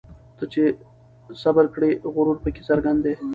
ته 0.37 0.43
چي 0.51 0.61
صبر 1.41 1.65
کړې 1.75 1.91
غرور 2.13 2.37
پکښي 2.43 2.63
څرګند 2.69 2.99
دی 3.05 3.13